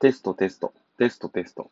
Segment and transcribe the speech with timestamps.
[0.00, 1.70] テストテストテストテスト。